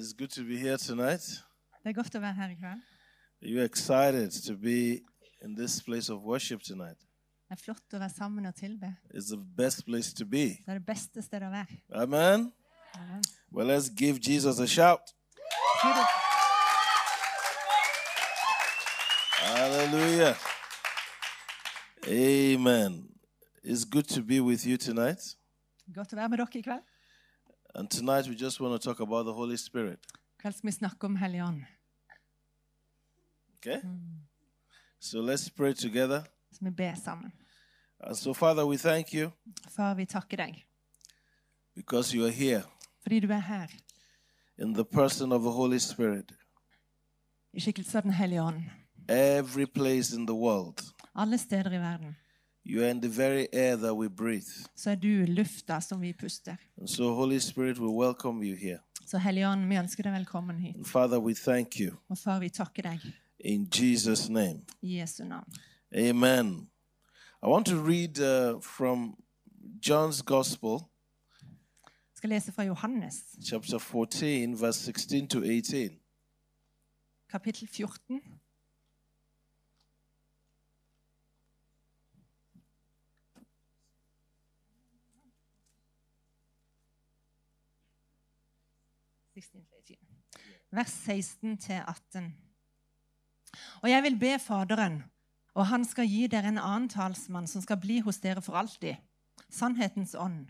[0.00, 0.08] God kveld.
[0.08, 0.08] Amen.
[0.08, 1.44] It's good to be here tonight.
[1.82, 2.80] Det er godt å være her i kveld.
[3.42, 5.00] Are you excited to be
[5.42, 6.98] in this place of worship tonight?
[7.48, 8.96] Det er flott å være sammen og tilbe.
[9.14, 10.56] It's the best place to be.
[10.64, 11.80] Det er det beste stedet å være.
[11.92, 12.52] Amen.
[12.94, 13.22] Amen.
[13.52, 15.12] Well, let's give Jesus a shout.
[19.40, 20.36] Hallelujah.
[22.06, 23.08] Amen.
[23.62, 25.36] It's good to be with you tonight.
[25.92, 26.89] Godt å være med dere i kveld.
[27.74, 29.98] And tonight we just want to talk about the Holy Spirit.
[30.38, 31.62] Kveld skal vi snakke om Hellig Ånd.
[33.58, 33.80] Okay?
[35.00, 36.22] So let's pray together.
[36.52, 37.32] Så vi ber sammen.
[38.00, 39.30] And so, Father, we thank you
[39.76, 40.66] Far, vi takker deg
[41.76, 42.62] because you are here
[43.02, 43.66] fordi du er her
[44.58, 46.32] in the person of the Holy Spirit.
[47.52, 48.62] i skikkelse av Den hellige ånd.
[49.08, 50.80] Every place in the world,
[51.14, 52.16] Alle steder i verden
[52.64, 54.50] you are in the very air that we breathe.
[54.76, 56.56] så er du lufta som vi puster.
[56.78, 58.78] And so, Holy Spirit, we welcome you here.
[59.06, 60.76] Så Helligånd, vi ønsker deg velkommen hit.
[60.76, 63.00] And Father, we thank you Og far, vi takker deg
[63.38, 64.60] in Jesus' name.
[64.82, 65.52] i Jesu navn.
[65.96, 66.68] Amen.
[67.42, 69.16] I want to read uh, from
[69.86, 70.78] John's Gospel,
[71.82, 73.14] Jeg skal lese fra Johannes,
[73.48, 75.90] chapter 14, verse 16 to 18.
[77.30, 78.20] kapittel 14.
[90.70, 92.30] Vers 16-18.
[93.82, 95.02] Og jeg vil be Faderen,
[95.54, 98.94] og han skal gi dere en annen talsmann som skal bli hos dere for alltid.
[99.50, 100.46] Sannhetens ånd.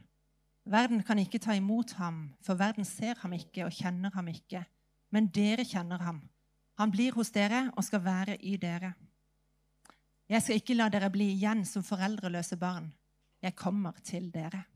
[0.68, 4.66] Verden kan ikke ta imot ham, for verden ser ham ikke og kjenner ham ikke.
[5.10, 6.20] Men dere kjenner ham.
[6.76, 8.92] Han blir hos dere og skal være i dere.
[10.28, 12.92] Jeg skal ikke la dere bli igjen som foreldreløse barn.
[13.42, 14.66] Jeg kommer til dere.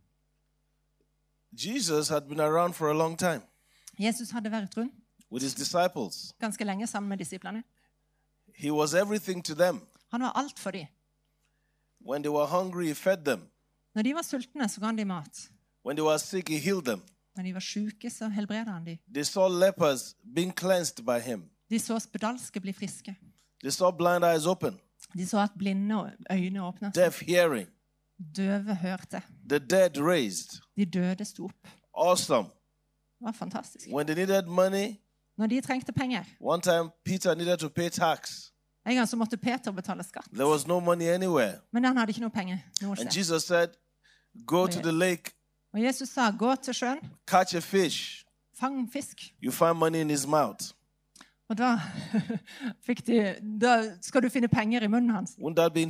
[4.01, 5.04] Jesus for hadde vært rundt
[5.35, 6.35] with his disciples.
[6.41, 7.63] ganske lenge sammen med disiplene.
[8.57, 9.81] He was everything to them.
[10.11, 10.87] Han var alt for dem.
[12.09, 13.41] When they were hungry, he fed them.
[13.95, 15.51] Når de var sultne, så ga han dem mat.
[15.87, 17.03] When they were sick, he healed them.
[17.37, 18.99] Når de var syke, så helbredet han dem.
[19.15, 21.51] They saw lepers being cleansed by him.
[21.71, 23.17] De så spedalske bli friske.
[23.61, 24.81] They saw blind eyes open,
[25.15, 26.95] De så at blinde øyne åpnet.
[26.95, 27.69] deaf hearing,
[28.37, 29.23] Døve hørte.
[29.49, 30.61] the dead raised.
[30.77, 31.69] De døde sto opp.
[31.95, 32.49] Awesome.
[33.19, 33.89] Det var fantastisk.
[33.89, 34.95] When they needed money,
[35.39, 38.51] Når de trengte penger one time Peter needed to pay tax.
[38.87, 40.29] En gang så måtte Peter betale skatt.
[40.33, 41.53] There was no money anywhere.
[41.73, 43.11] Men han hadde ikke noe penger noe And.
[43.17, 43.69] Jesus said,
[44.47, 45.31] Go to the lake,
[45.75, 48.25] Og Jesus sa, 'Gå til sjøen, catch a fish.
[48.61, 49.33] fang fisk'.
[49.43, 50.75] You find money in his mouth.
[51.49, 51.81] Og da,
[53.07, 55.31] de, da skal du finne penger i munnen hans.
[55.57, 55.81] That be?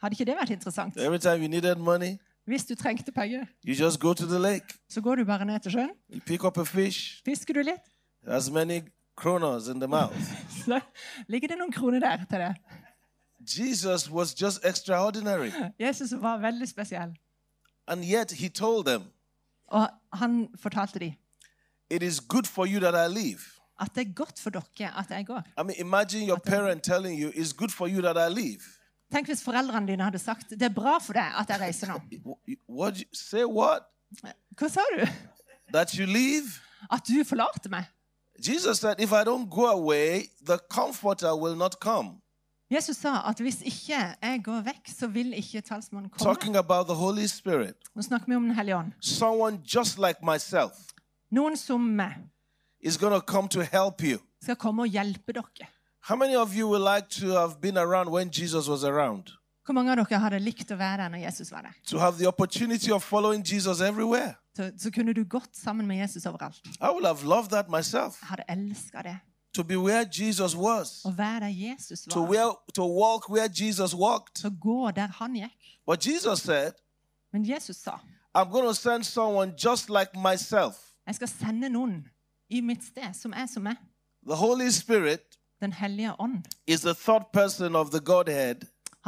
[0.00, 0.96] Hadde ikke det vært interessant?
[0.96, 4.66] Every time you needed money, Hvis du trengte penger, you just go to the lake,
[4.88, 7.84] så går du bare ned til sjøen, you pick up a fish, fisker du litt,
[8.28, 8.80] as many
[9.16, 10.16] kronos in the mouth.
[10.64, 10.80] så
[11.26, 12.54] ligger det noen kroner der til det.
[13.40, 15.50] Jesus was just extraordinary.
[15.80, 17.16] Jesus var veldig spesiell.
[17.86, 19.02] And yet he told them,
[19.66, 21.12] Og han fortalte dem
[21.90, 23.40] It is good for you that I leave.
[23.80, 25.42] at det er godt for dere at jeg går.
[25.60, 28.60] I mean, imagine your parent telling you, It's good for you that I leave.
[29.12, 32.00] Tenk hvis foreldrene dine hadde sagt det er bra for deg at jeg reiser nå.
[32.80, 32.94] What?
[33.12, 33.82] Say what?
[34.58, 35.06] Hva sa du?
[35.72, 36.44] That you leave?
[36.90, 37.84] At du forlater meg?
[38.40, 42.20] Jesus said, If I don't go away, the comforter will not come.
[42.70, 46.34] Jesus sa at hvis ikke jeg går vekk, så vil ikke talsmannen komme.
[46.34, 47.74] Talking about the Holy Spirit.
[47.96, 48.92] Nå snakker vi om Den hellige ånd.
[49.00, 50.72] Someone just like myself
[51.30, 52.14] Noen som meg
[52.80, 54.18] is going to come to help you.
[54.42, 55.66] skal komme og hjelpe dere.
[56.08, 59.32] How many of you would like to have been around when Jesus was around?
[59.68, 61.74] Hvor mange av dere hadde likt å være der når Jesus var der?
[61.90, 64.34] To have the opportunity of following Jesus everywhere?
[64.56, 66.56] Så, så kunne du gått sammen med Jesus overalt.
[66.80, 68.16] I would have loved that myself.
[68.22, 69.18] Jeg hadde elska det.
[69.54, 72.28] To be where Jesus was, Å være der Jesus to, var.
[72.30, 74.44] where, to walk where Jesus walked.
[74.44, 75.76] Å gå der han gikk.
[75.86, 76.72] But Jesus said,
[77.32, 77.98] Men Jesus sa
[78.34, 80.94] I'm going to send someone just like myself.
[81.06, 82.06] jeg skal sende noen
[82.50, 83.76] i mitt sted som er som meg.
[84.26, 86.46] The Holy Spirit Den hellige ånd.
[86.66, 88.56] is the third person of the Godhead.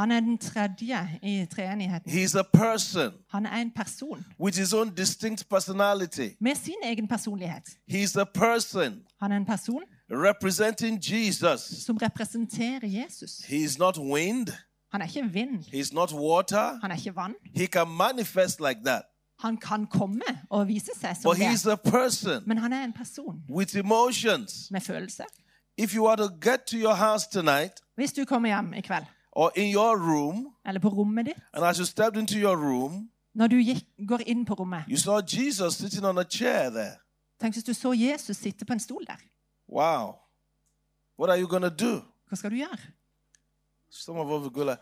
[0.01, 2.13] Han er den tredje i treenigheten.
[2.13, 6.29] He's a person Han er en person with his own distinct personality.
[6.41, 7.63] med sin egen personlighet.
[7.91, 11.61] He's a person Han er en person representing Jesus.
[11.85, 13.31] som representerer Jesus.
[13.31, 14.49] He's not wind,
[14.93, 15.65] Han er ikke vind.
[15.75, 16.79] he's not water.
[16.81, 17.35] Han er ikke vann.
[17.57, 19.03] He can manifest like that.
[19.41, 21.73] Han kan komme og vise seg som But he's det.
[21.73, 24.53] a person Men han er en person with emotions.
[24.71, 25.25] med følelser.
[25.79, 29.53] If you to get to your house tonight Hvis du kommer hjem i kveld, or
[29.57, 33.47] in your room, eller på rommet ditt, and as you stepped into your room, Når
[33.47, 36.97] du gikk, går inn på rommet, You saw Jesus sitting on a chair there.
[37.41, 39.17] tenk hvis du så Jesus sitte på en stol der.
[39.69, 40.15] Wow.
[41.19, 42.01] What are you going to do?
[42.29, 42.79] Hva skal du gjøre?
[43.91, 44.81] Some of us will go like,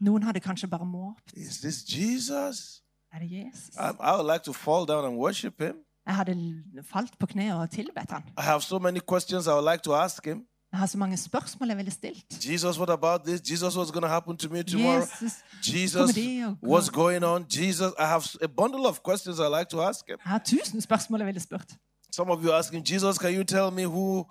[0.00, 1.32] Noen hadde kanskje bare måpt.
[1.36, 2.82] is this Jesus?
[3.12, 3.74] Er det Jesus?
[3.76, 5.74] I, I would like to fall down and worship him.
[6.06, 6.34] Jeg hadde
[6.82, 8.22] falt på kne og tilbedt han.
[8.38, 10.46] I have so many questions I would like to ask him.
[10.72, 12.48] Jeg har så mange spørsmål jeg er ville stilt.
[12.50, 13.40] Jesus, what about this?
[13.50, 15.00] Jesus, what's going to happen to me tomorrow?
[15.00, 15.32] Jesus,
[15.62, 16.10] Jesus,
[16.62, 17.46] what's going on?
[17.48, 20.18] Jesus, I have a bundle of questions I like to ask him.
[20.24, 21.72] Jeg har tusen spørsmål jeg ville spurt.
[22.14, 24.26] Some of you are asking, Jesus, can you tell me who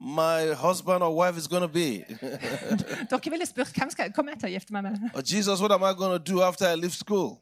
[0.00, 2.04] my husband or wife is going to be?
[3.10, 4.98] Dere ville spurt hvem skal kommer jeg til å gifte meg med.
[5.14, 7.38] or Jesus, what am I going to do after I leave school?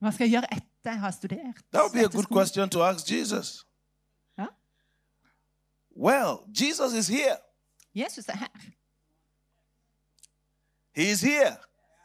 [0.00, 1.56] Hva skal jeg gjøre etter jeg har studert?
[1.72, 3.64] That would be a good question to ask Jesus.
[4.38, 4.46] Ja.
[5.96, 7.36] Well, Jesus is here.
[7.94, 8.46] Jesus er her.
[10.94, 11.56] He is here.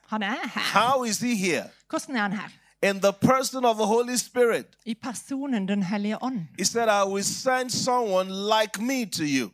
[0.08, 0.62] Han er her.
[0.80, 1.70] How is he here?
[1.90, 2.50] Hvordan er han her?
[2.90, 4.66] In the person of the Holy Spirit.
[4.86, 6.48] I personen Den hellige ånd.
[6.60, 9.50] He said, I will send someone like me to you.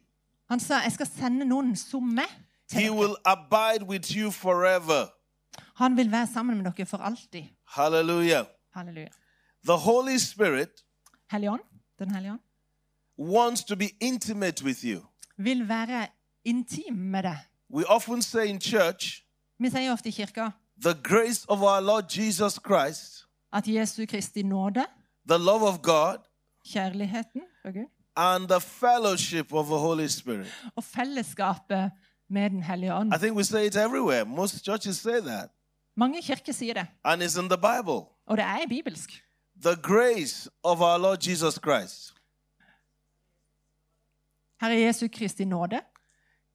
[0.50, 2.28] Han sa jeg skal sende noen som meg
[2.68, 2.96] til He dere.
[2.98, 5.08] will abide with you forever.
[5.76, 7.44] Han vil være sammen med dere for alltid.
[7.68, 8.46] Hallelujah.
[8.74, 9.08] Halleluja.
[9.66, 10.70] The Holy Spirit
[11.32, 11.62] Hellige ånd,
[12.00, 12.40] Den hellige ånd,
[13.20, 15.02] wants to be intimate with you.
[15.38, 16.08] vil være
[16.46, 17.38] intim med det.
[17.70, 19.24] We often say in church,
[19.60, 20.50] Vi sier ofte i kirka
[20.84, 24.86] the grace of our Lord Jesus Christ, at Jesu Kristi nåde,
[25.30, 26.18] the love of God,
[26.66, 27.86] kjærligheten fra Gud
[28.16, 30.48] and the fellowship of the Holy Spirit.
[30.76, 31.92] og fellesskapet
[32.30, 33.14] med Den hellige ånd.
[33.14, 34.26] I think we say it everywhere.
[34.26, 35.50] Most churches say that.
[35.96, 38.02] Mange kirker sier det, And it's in the Bible.
[38.28, 39.24] og det er bibelsk.
[39.62, 42.14] The grace of our Lord Jesus Christ
[44.62, 45.82] Herre Jesu Kristi nåde,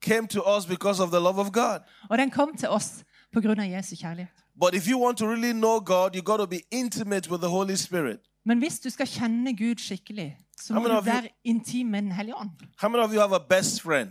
[0.02, 1.78] came to us because of the love of God.
[2.10, 4.28] og den kom til oss på grunn av Jesu kjærlighet.
[4.60, 7.48] But if you want to really know God, you got to be intimate with the
[7.50, 8.18] Holy Spirit.
[8.46, 11.28] Men hvis du skal kjenne Gud skikkelig, så How må many du of you- være
[11.44, 12.50] intim med Den hellige ånd.
[12.80, 14.10] How many of you have a best friend?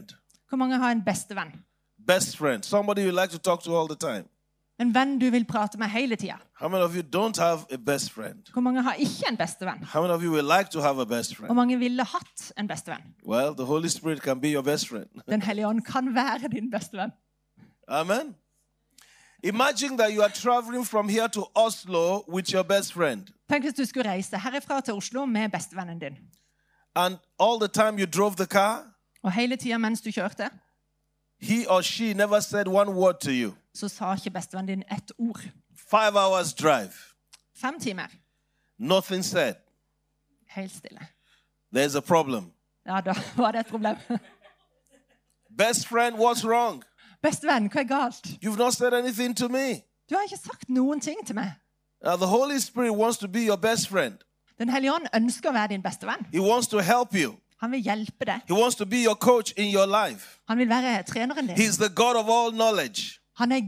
[0.50, 1.51] Hvor mange har en bestevenn?
[2.07, 4.24] Best friend, somebody you like to talk to all the time.
[4.79, 6.35] En venn du vil prate med hele tida.
[6.59, 6.68] Hvor
[8.59, 9.79] mange har ikke en bestevenn?
[9.79, 13.01] Like Hvor mange ville hatt en bestevenn?
[13.27, 14.94] Well, best.
[15.29, 17.12] Den hellige ånd kan være din bestevenn.
[17.88, 18.35] Amen.
[19.44, 23.74] Imagine that you are traveling from here to Oslo with your best friend, Tenk hvis
[23.74, 26.18] du skulle reise herifra til Oslo med bestevennen din.
[26.95, 28.83] and all the time you drove the car,
[29.24, 30.50] Og hele tida mens du kjørte,
[31.41, 33.51] he or she never said one word to you.
[33.77, 35.41] Så sa ikke bestevennen din ett ord.
[35.89, 36.94] Five hours drive,
[37.56, 38.07] Fem timer.
[38.77, 39.56] nothing said.
[40.47, 41.07] Helt stille.
[41.75, 42.51] There's a problem.
[42.85, 43.95] Ja, da var det et problem.
[45.57, 46.83] Best friend, what's wrong?
[47.24, 48.25] Bestevenn, hva er galt?
[48.44, 49.83] You've not said anything to me.
[50.09, 51.51] Du har ikke sagt noen ting til meg.
[52.03, 54.18] Now, the Holy Spirit wants to be your best friend.
[54.59, 56.25] Den hellige ånd ønsker å være din bestevenn.
[56.33, 57.35] He wants to help you.
[57.62, 58.41] Han vil hjelpe deg.
[58.47, 60.39] He wants to be your coach in your life.
[60.47, 61.57] Han vil være treneren din.
[61.57, 63.16] He's the God of all knowledge.
[63.38, 63.62] Han er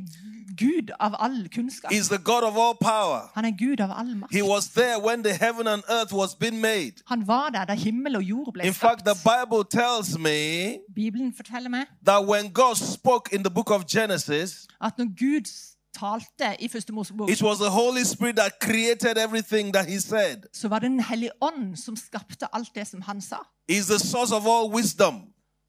[0.57, 1.92] Gud av all kunnskap.
[1.92, 3.31] He's the God of all power.
[3.36, 4.33] Han er Gud av all makt.
[4.33, 6.94] He was there when the heaven and earth was being made.
[7.06, 11.33] Han var der da himmel og jord ble In fact, the Bible tells me Bibelen
[11.35, 15.45] forteller meg that when God spoke in the book of Genesis, at når Gud
[15.94, 20.38] talte i første Mosebok, it was the Holy Spirit that created everything that He said.
[20.54, 23.35] så var det Den hellige ånd som skapte alt det som han sa.
[23.71, 25.16] He's the source of all wisdom.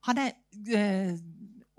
[0.05, 0.31] Han er
[0.75, 1.15] eh,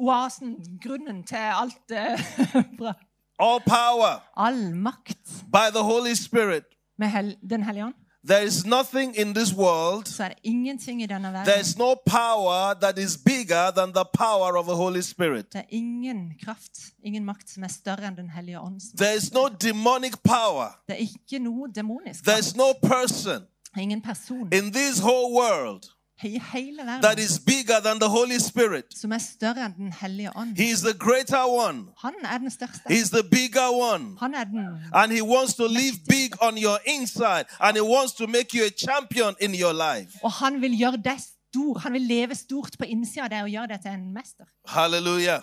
[0.02, 1.88] oasen, grunnen til alt
[2.80, 2.94] bra.
[3.40, 5.26] all power All makt.
[5.52, 6.64] by the Holy Spirit.
[7.00, 7.94] Med hel Den hellige ånd
[8.28, 11.62] There is nothing in this world, så er det ingenting i denne verden.
[11.62, 15.46] is no power that is bigger than the power of the Holy Spirit.
[15.54, 16.72] Det er ingen kraft,
[17.04, 18.84] ingen makt som er større enn Den hellige ånds.
[18.98, 22.28] There is no demonic power, Det er ikke noe demonisk.
[22.40, 23.42] is no person
[23.78, 25.84] Ingen person in this whole world
[26.24, 28.86] i hele that is bigger than the Holy Spirit.
[28.96, 30.56] som er større enn Den hellige ånd.
[30.58, 32.82] He is the greater one, Han er den største.
[32.90, 34.18] He's the bigger one.
[34.20, 34.60] Han er den
[34.94, 38.64] And He wants to live big on your inside, and He wants to make you
[38.66, 40.20] a champion in your life.
[40.24, 41.78] Og han vil gjøre deg stor.
[41.78, 44.46] Han vil leve stort på innsida av deg og gjøre deg til en mester.
[44.68, 45.42] Hallelujah.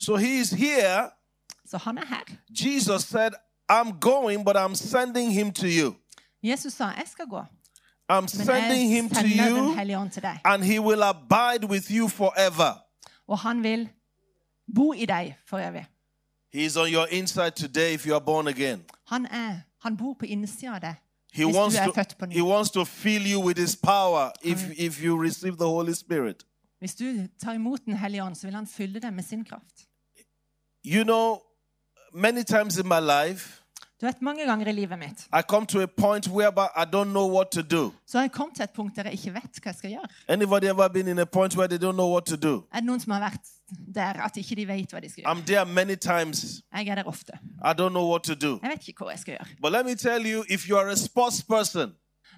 [0.00, 1.10] So He is here.
[1.70, 2.24] Så han er her.
[2.50, 3.32] Jesus said,
[3.72, 5.94] I'm going, but I'm sending Him to you.
[6.42, 7.46] Jesus sa 'jeg skal gå',
[8.08, 9.74] I'm sending Him to you,
[10.44, 12.82] and He will abide with you forever.
[13.28, 13.88] Og han vil
[14.74, 15.86] bo i deg for evig.
[16.52, 18.84] is on your inside today if you are born again.
[19.08, 20.94] Han, er, han bor på innsida av deg.
[21.32, 22.32] He Hvis wants du er to, født på ny.
[22.32, 26.44] he wants to fill you with His power if, if you receive the Holy Spirit.
[26.78, 29.86] Hvis du tar imot Den hellige ånd, så vil han fylle deg med sin kraft.
[30.84, 31.38] You know,
[32.14, 33.62] many times in my life,
[34.00, 37.10] Du vet, Mange ganger i livet mitt I come to a point whereby I don't
[37.10, 37.92] know what to do.
[38.06, 40.08] så har jeg kommet til et punkt der jeg ikke vet hva jeg skal gjøre.
[40.28, 42.64] Anybody ever been in a point where they don't know what to do?
[42.72, 43.40] Er det noen som har vært
[43.94, 45.32] der at ikke de vet hva de skal gjøre?
[45.32, 46.62] I'm there many times.
[46.76, 47.32] Jeg er der ofte.
[47.64, 48.58] I don't know what to do.
[48.62, 49.46] Jeg vet ikke hva jeg skal gjøre.
[49.62, 51.92] But let me tell you if you are a sports person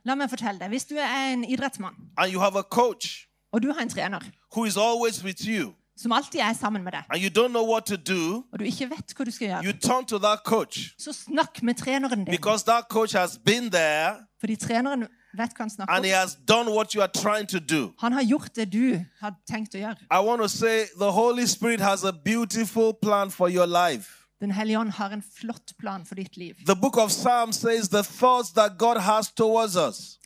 [0.05, 0.69] La meg fortelle deg.
[0.69, 4.21] Hvis du er en idrettsmann, and you have a coach og du har en trener
[4.57, 7.67] who is always with you som alltid er sammen med deg, and you don't know
[7.67, 10.45] what to do, og du ikke vet hva du skal you gjøre, turn to that
[10.45, 12.31] coach så snakk med treneren din.
[12.35, 16.19] because that coach has been there Fordi treneren vet hva han snakker and he om.
[16.21, 17.93] has done what you are trying to do.
[17.99, 19.97] Han har gjort det du har tenkt å gjøre.
[20.11, 24.09] I want to say the Holy Spirit has a beautiful plan for your life.
[24.41, 26.55] Den hellige ånd har en flott plan for ditt liv.
[26.67, 30.19] The book of Psalms says the thoughts that God has towards us.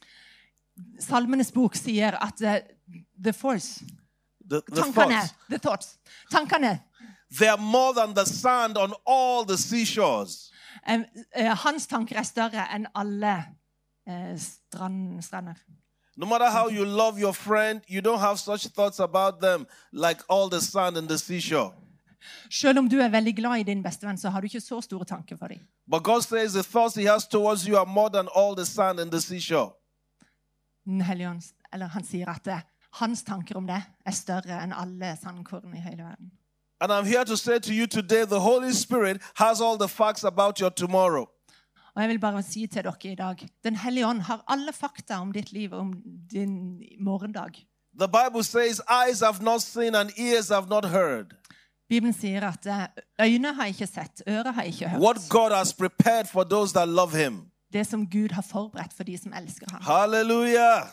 [1.00, 2.60] Salmenes bok sier at eh,
[3.24, 3.80] the force
[4.52, 4.92] The, the Tankene.
[4.92, 5.34] thoughts.
[5.48, 5.98] The thoughts.
[6.30, 6.80] Tankene.
[7.38, 10.50] They are more than the sand on all the seashores.
[10.86, 13.36] Um, uh, hans tanker er større enn alle
[14.06, 15.54] uh, strand, strander.
[16.16, 20.20] No matter how you love your friend, you don't have such thoughts about them like
[20.28, 21.72] all the sand in the seashore.
[22.50, 25.04] Selv om du er veldig glad i din bestevenn, så har du ikke så store
[25.04, 25.60] tanker for dem.
[25.90, 29.00] But God says the thoughts He has towards you are more than all the sand
[29.00, 29.72] in the seashore.
[31.72, 32.60] Eller han sier at eh,
[32.92, 36.32] hans tanker om det er større enn alle sandkorn i hele verden.
[36.80, 40.24] And I'm here to say to you today the Holy Spirit has all the facts
[40.24, 41.26] about your tomorrow.
[41.94, 45.20] Og jeg vil bare si til dere i dag Den hellige ånd har alle fakta
[45.20, 45.92] om ditt liv og om
[46.30, 47.66] din morgendag.
[47.98, 51.34] The Bible says, Eyes have not seen and ears have not heard
[51.88, 55.28] Bibelen sier at eh, øyne har ikke sett, ører har ikke what hørt.
[55.30, 57.52] God has prepared for those that love Him.
[57.72, 59.82] Det som Gud har forberedt for de som elsker ham.
[59.82, 60.88] Hallelujah.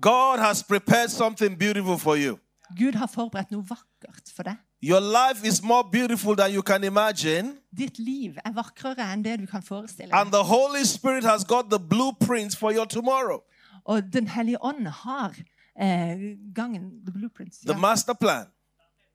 [0.00, 2.38] God has prepared something beautiful for you.
[2.78, 4.56] Gud har forberedt noe vakkert for deg.
[4.82, 7.56] Your life is more beautiful than you can imagine.
[7.76, 10.38] Ditt liv er vakrere enn det du kan forestille And deg.
[10.38, 13.40] the Holy Spirit has got the blueprints for your tomorrow,
[13.84, 15.34] Og Den hellige ånd har
[15.80, 16.16] eh,
[16.54, 17.78] gangen, the blueprints, the ja.
[17.78, 18.46] master plan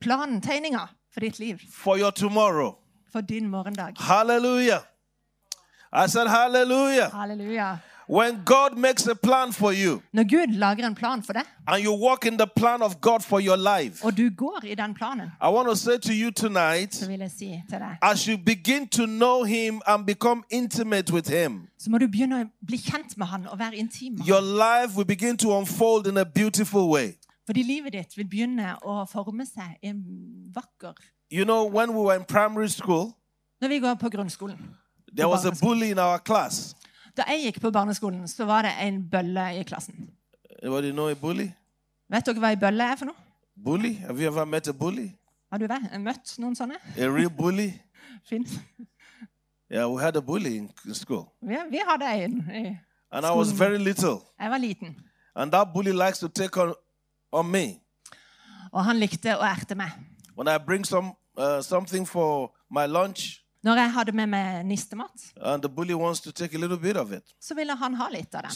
[0.01, 2.75] planen, tegninga for ditt liv, for your tomorrow.
[3.11, 3.93] for din morgendag.
[3.99, 4.81] Hallelujah.
[5.93, 7.09] I said, Hallelujah.
[7.11, 7.77] Halleluja.
[8.09, 11.83] When God makes a plan for you Når Gud lager en plan for deg, and
[11.83, 14.93] you walk in the plan of God for your life, og du går i den
[14.93, 18.25] planen, I want to say to you tonight så vil jeg si til deg as
[18.25, 22.45] you begin to know Him and become intimate with Him, Så må du begynne å
[22.67, 24.85] bli kjent med han og være intim med your han.
[24.85, 27.11] life will begin to unfold in a beautiful way.
[27.45, 30.03] Fordi livet ditt vil begynne å forme seg i en
[30.55, 30.93] vakker
[31.31, 33.13] You know, when we were in primary school,
[33.61, 34.57] Når vi går på grunnskolen
[35.17, 36.75] there was a bully in our class.
[37.17, 40.09] Da jeg gikk på barneskolen, så var det en bølle i klassen.
[40.63, 41.49] Anybody know a bully?
[42.09, 43.15] Vet dere hva ei bølle er for noe?
[43.63, 43.93] Bully?
[44.01, 45.09] Have you ever met a bully?
[45.51, 46.75] Har du vært- møtt noen sånne?
[46.97, 47.69] A real bully?
[48.29, 48.59] Fins.
[49.71, 51.31] Yeah, we had a bully in school.
[51.41, 52.43] Vi, vi hadde en.
[52.53, 52.77] i-
[53.11, 54.19] And I was very little.
[54.39, 54.95] Jeg var liten,
[55.35, 56.73] And that bully likes to take on,
[57.31, 57.79] on me.
[58.71, 59.91] og han likte å erte meg.
[60.35, 65.23] When I bring some uh, something for my lunch, Når jeg hadde med meg nistemat,
[67.41, 68.51] så ville han ha litt av den.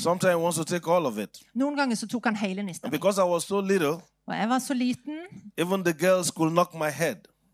[1.57, 2.61] Noen ganger så tok han hele
[3.25, 3.97] was so little,
[4.27, 5.17] Og jeg var så liten,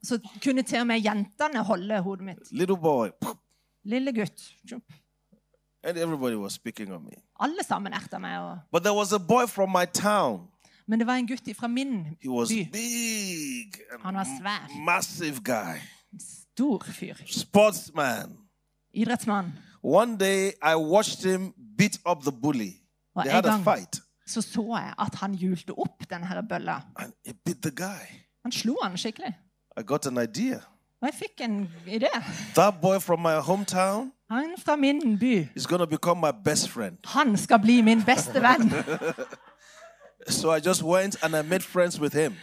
[0.04, 2.52] så kunne til og med jentene holde hodet mitt.
[2.78, 3.10] Boy.
[3.86, 4.52] Lille gutt.
[7.40, 8.40] Alle sammen erta meg.
[8.40, 8.58] Og...
[10.88, 12.60] Men det var en gutt fra min by.
[14.04, 14.70] Han var svær.
[14.86, 15.80] massive guy.
[16.56, 17.14] Stor fyr.
[17.28, 18.38] Sportsman.
[18.94, 19.46] Idrettsmann.
[19.84, 22.72] One day I watched him beat up the bully.
[23.16, 24.02] Og They en had a gang fight.
[24.28, 26.76] så så jeg at han hjulte opp den her bølla.
[26.96, 28.06] And he beat the guy.
[28.44, 29.34] Han slo han skikkelig.
[29.80, 30.56] I got an idea.
[31.02, 32.24] Og jeg fikk en idé.
[32.56, 35.48] That boy from my hometown Han fra min by.
[35.56, 36.98] is going to become my best friend.
[37.06, 38.72] Han skal bli min beste venn.
[40.28, 42.34] So I just went and I made friends with him.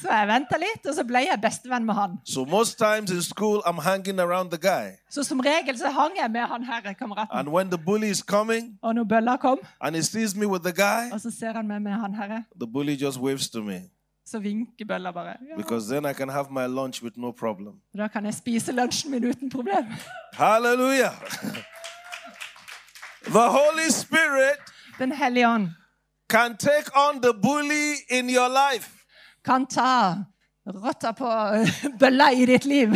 [0.00, 2.18] Så jeg venta litt, og så ble jeg bestevenn med han.
[2.24, 4.96] So most times in school, I'm hanging around the guy.
[5.10, 7.38] Så som regel så hang jeg med han her kameraten.
[7.38, 10.64] And when the bully is coming Og når bølla kom, and he sees me with
[10.64, 13.62] the guy, og så ser han meg med han herre, the bully just waves to
[13.62, 13.80] me
[14.26, 15.36] så vinker bølla bare.
[15.50, 15.56] Ja.
[15.56, 17.74] because then I can have my lunch with no problem.
[17.96, 19.84] Da kan jeg spise lunsjen min uten problem.
[20.44, 21.12] Hallelujah.
[23.24, 24.58] the Holy Spirit
[24.98, 25.68] Den hellige ånd
[26.30, 29.01] can take on the bully in your life.
[29.44, 30.14] Kan ta
[30.66, 31.26] rotta på
[32.00, 32.88] bølla i ditt liv.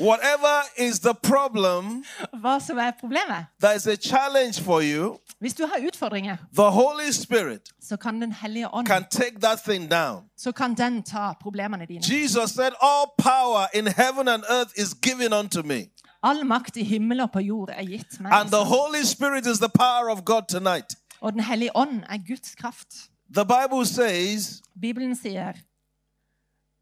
[0.00, 2.04] Whatever is the problem,
[2.42, 3.46] Hva som er problemet.
[3.60, 8.20] that is a challenge for you, Hvis du har utfordringer, the Holy Spirit så kan
[8.20, 10.24] Den hellige ånd can take that thing down.
[10.36, 12.02] så kan den ta problemene dine.
[12.02, 15.84] Jesus said, All power in heaven and earth is given unto me.
[16.22, 18.32] All makt i himmel og på jord er gitt meg.
[18.32, 18.64] And the.
[18.64, 20.96] Holy Spirit is the power of God tonight.
[21.20, 22.88] Og Den hellige ånd er Guds kraft.
[23.34, 25.52] The Bible says Bibelen sier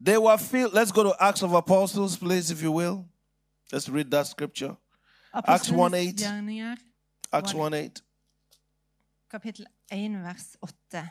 [0.04, 0.72] they were filled.
[0.74, 3.04] Let's go to Acts of Apostles, please, if you will.
[3.72, 4.76] Let's read that scripture.
[5.34, 5.74] Acts 1:8.
[5.74, 6.76] Apostlenes gjerninger,
[7.32, 7.72] Acts One.
[7.72, 8.02] 1 8.
[9.30, 10.56] kapittel 1, vers
[10.94, 11.04] 8.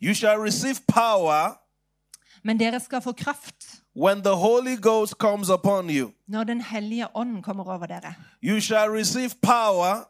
[0.00, 1.58] You shall receive power
[2.42, 6.12] Men dere skal få kraft when the Holy Ghost comes upon you.
[6.26, 8.14] når Den hellige ånd kommer over dere.
[8.42, 10.04] You shall receive power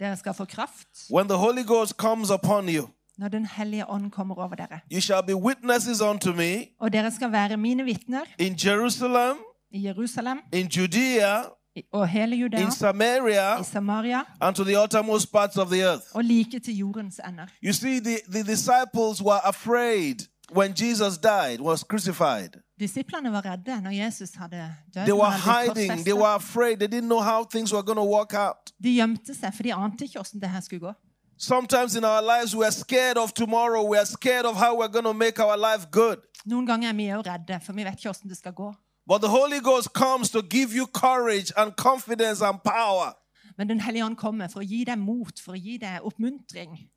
[0.00, 2.88] Dere skal få kraft when the Holy Ghost comes upon you.
[3.18, 4.80] Når Den hellige ånd kommer over dere.
[4.92, 9.36] You shall be witnesses unto me Og dere skal være mine vitner in Jerusalem,
[9.70, 11.42] i Jerusalem in Judea,
[11.76, 15.80] i- og hele Judea, in Samaria, i Samaria and to the uttermost parts of the
[15.82, 16.04] earth.
[16.14, 17.46] og like til jordens ender.
[17.64, 20.14] You see, the, the disciples were afraid
[20.56, 22.48] when Jesus died, was crucified.
[22.80, 25.04] Disiplene var redde når Jesus hadde dødd.
[25.04, 26.14] They når were han ble hiding, they korsfestet.
[26.14, 28.72] were afraid, they didn't know how things were going to work out.
[28.82, 30.92] De gjemte seg, for de ante ikke hvordan det her skulle gå.
[31.40, 34.88] Sometimes in our lives, we are scared of tomorrow, we are scared of how we're
[34.88, 36.18] going to make our life good.
[36.44, 38.74] Noen ganger er vi redde, for vi vet ikke hvordan det skal gå.
[39.06, 43.14] But the Holy Ghost comes to give you courage and confidence and power.
[43.56, 46.90] Men Den hellige ånd kommer for å gi deg mot, for å gi deg oppmuntring.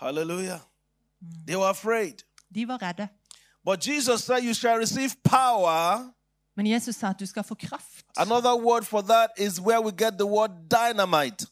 [0.00, 0.60] Hallelujah.
[1.46, 2.24] They were afraid.
[2.54, 3.08] De var redde.
[3.64, 6.10] But Jesus said, You shall receive power.
[6.56, 8.04] Men Jesus sa at du skal få kraft.
[8.16, 11.46] Another word for that is where we get the word dynamite.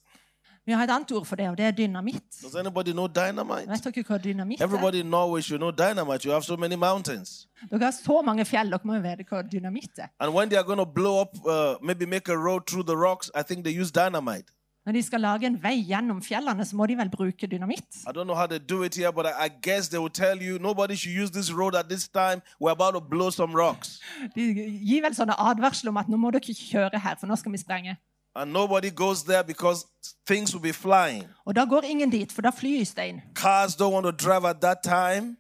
[0.67, 2.23] Vi har et annet ord for det, og det er dynamitt.
[2.43, 3.67] Does anybody know dynamite?
[3.71, 4.65] Vet dere hva dynamitt er?
[4.65, 6.25] Everybody in Norway should know dynamite.
[6.25, 7.49] You have so many mountains.
[7.71, 10.13] Dere har så mange fjell, dere må jo vite hva dynamitt er.
[10.21, 12.97] And when they are going to blow up, uh, maybe make a road through the
[12.97, 14.53] rocks, I think they use dynamite.
[14.87, 17.99] Når de skal lage en vei gjennom fjellene, så må de vel bruke dynamitt.
[18.07, 20.43] I don't know how they do it here, but I, I guess they will tell
[20.43, 22.43] you nobody should use this road at this time.
[22.61, 24.01] We're about to blow some rocks.
[24.35, 27.37] De gir vel sånne advarsler om at nå må dere ikke kjøre her, for nå
[27.39, 27.97] skal vi sprenge.
[28.37, 29.85] And nobody goes there because
[30.27, 31.25] things will be flying.
[31.45, 33.21] Og da går ingen dit, for da flys det inn.
[33.35, 35.37] Cars don't want to drive at that time.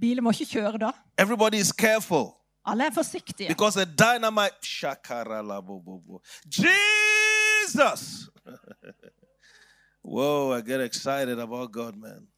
[0.00, 0.90] Biler må ikke kjøre da.
[1.18, 2.34] Everybody is careful
[2.66, 3.48] Alle er forsiktige.
[3.48, 4.62] because a dynamite.
[4.62, 6.20] Shakaralabobobo.
[6.50, 8.28] Jesus!
[10.04, 12.28] Whoa, I get excited about God, man.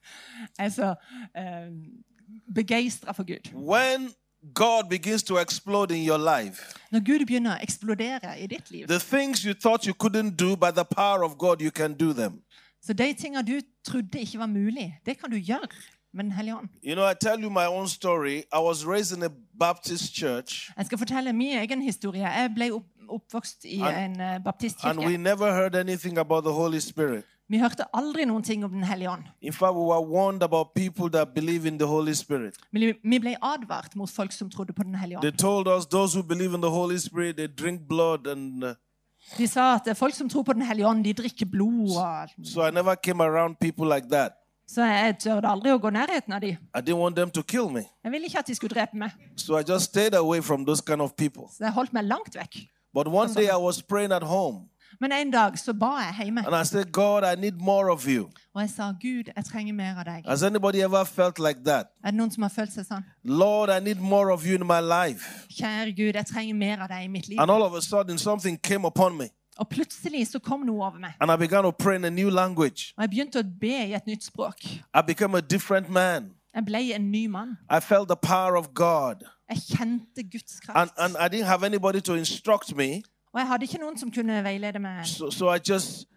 [0.58, 0.94] Jeg er så
[1.36, 1.68] eh,
[2.54, 3.52] begeistra for Gud.
[3.54, 4.10] When
[4.54, 8.86] God begins to explode in your life, Når Gud begynner å eksplodere i ditt liv,
[8.88, 12.12] the things you thought you couldn't do by the power of God, you can do
[12.12, 12.42] them.
[12.86, 15.66] så de tingene du trodde ikke var mulig, det kan du gjøre
[16.12, 16.68] med Den hellige ånd.
[16.82, 18.36] You know, I tell you my own story.
[18.52, 19.28] I was raised in a
[19.60, 22.22] Baptist church, Jeg skal fortelle min egen historie.
[22.22, 25.16] Jeg ble opp, oppvokst i And- en eh, and we baptistkirke.
[25.18, 27.24] never heard anything about the Holy Spirit.
[27.50, 29.22] Vi hørte aldri noen ting om Den hellige ånd.
[29.40, 32.56] In fact, we were warned about people that believe in the Holy Spirit.
[32.72, 35.38] Vi ble advart mot folk som trodde på Den hellige They ånd.
[35.38, 38.74] told us those who believe in the Holy Spirit, they drink blood, and uh,
[39.38, 41.96] De sa at folk som tror på Den hellige ånd, de drikker blod.
[41.96, 44.32] Og so I never came around people like that.
[44.68, 46.50] Så jeg turte aldri å gå nærheten av de.
[46.76, 49.10] I didn't want them to kill me, Jeg ville ikke at de skulle drepe meg,
[49.36, 51.42] so I just stayed away from those kind of people.
[51.56, 52.66] så jeg holdt meg langt vekk.
[52.94, 54.68] But one day I was praying at home,
[55.00, 58.06] Men en dag så ba jeg hjemme, and I said, God, I need more of
[58.08, 58.30] you.
[58.54, 60.24] og jeg sa Gud, jeg trenger mer av deg.
[60.26, 61.86] Has anybody ever felt like that?
[62.04, 63.04] Er det noen som har følt seg sånn?
[63.24, 65.46] Lord, I need more of you in my life.
[65.50, 67.38] Kjære Gud, jeg trenger mer av deg i mitt liv.
[67.40, 70.98] And all of a sudden, something came upon me, Og plutselig så kom noe over
[70.98, 71.12] meg.
[71.20, 72.94] and I began to pray in a new language.
[72.96, 74.62] Og jeg begynte å be i et nytt språk.
[74.94, 76.30] I became a different man.
[76.54, 77.56] Jeg ble en ny mann.
[77.70, 79.22] I felt the power of God.
[79.50, 83.02] Jeg kjente Guds And, and I didn't have anybody to instruct me.
[83.38, 85.06] Og jeg hadde ikke noen som kunne veilede meg.
[85.06, 86.08] So, so I just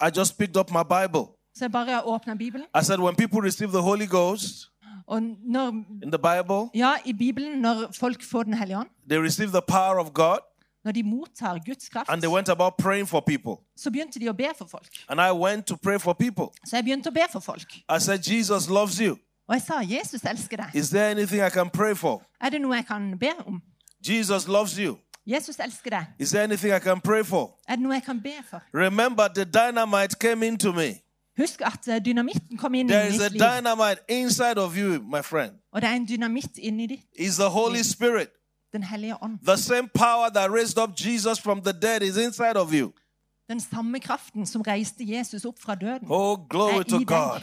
[0.00, 1.24] I just picked up my Bible.
[1.56, 2.66] Så jeg bare åpna Bibelen.
[2.80, 4.70] I said, when people receive the Holy Ghost
[5.06, 5.68] Og når,
[6.02, 9.62] in the Bible, ja, i Bibelen, når folk får Den hellige ånd, they receive the
[9.68, 10.38] power of God,
[10.84, 13.64] når de mottar Guds kraft, and they went about praying for people.
[13.76, 14.88] så begynte de å be for folk.
[15.08, 16.46] And I went to pray for people.
[16.66, 17.68] Så jeg begynte å be for folk.
[17.96, 19.16] I said, Jesus loves you.
[19.48, 20.78] Og jeg sa, 'Jesus elsker deg'.
[20.78, 22.22] Is there anything I can pray for?
[22.40, 23.62] Er det noe jeg kan be om?
[24.08, 24.98] Jesus loves you.
[25.28, 26.04] Jesus elsker deg.
[26.18, 27.58] Is there anything I can pray for?
[27.68, 28.62] Er det noe jeg kan be for?
[28.74, 30.94] Remember, the dynamite came into me.
[31.38, 33.40] Husk at eh, dynamitten kom inn i There is a mitt liv.
[33.42, 35.52] dynamite inside of you, my friend.
[35.72, 37.00] Og det er en dynamitt inni ditt.
[37.18, 38.28] It's the Holy Spirit.
[38.72, 39.38] Den hellige ånd.
[39.46, 42.92] The same power that raised up Jesus from the dead is inside of you.
[43.50, 46.06] Den samme kraften som reiste Jesus opp fra døden.
[46.10, 47.04] Oh, glory Er to i.
[47.04, 47.40] God.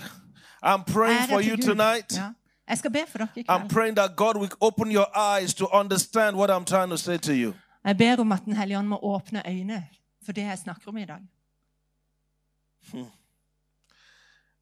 [0.65, 2.13] I'm praying for you tonight.
[2.17, 2.29] Ja.
[2.69, 3.69] Jeg skal be for dere i I'm kveld.
[3.69, 7.33] praying that God will open your eyes to understand what I'm trying to say to
[7.33, 7.53] you.
[7.85, 9.87] Jeg ber om at Den hellige ånd må åpne øyne
[10.25, 11.21] for det jeg snakker om i dag.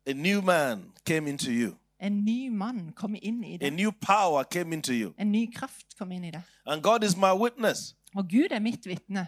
[0.06, 1.74] A new man came into you.
[2.00, 5.14] En ny mann kom inn i A new power came into you.
[5.18, 6.42] En ny kraft kom inn i deg.
[6.66, 7.96] And God is my witness.
[8.16, 9.28] Og Gud er mitt vitne.